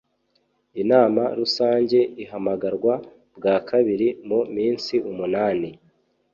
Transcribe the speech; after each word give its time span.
inama 0.81 1.23
rusange 1.39 1.99
ihamagarwa 2.23 2.93
bwa 3.37 3.55
kabiri 3.69 4.07
mu 4.27 4.39
minsi 4.55 4.93
umunani 5.09 5.69